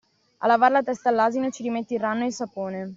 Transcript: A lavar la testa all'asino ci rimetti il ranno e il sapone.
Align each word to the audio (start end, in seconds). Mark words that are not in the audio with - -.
A 0.45 0.47
lavar 0.47 0.71
la 0.71 0.81
testa 0.81 1.09
all'asino 1.09 1.51
ci 1.51 1.61
rimetti 1.61 1.93
il 1.93 1.99
ranno 1.99 2.23
e 2.23 2.25
il 2.25 2.33
sapone. 2.33 2.89